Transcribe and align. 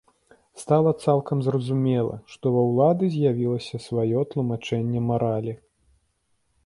Стала 0.61 0.91
цалкам 1.05 1.43
зразумела, 1.47 2.15
што 2.35 2.45
ва 2.57 2.63
ўлады 2.69 3.05
з'явілася 3.17 3.83
сваё 3.87 4.19
тлумачэнне 4.33 4.99
маралі. 5.11 5.53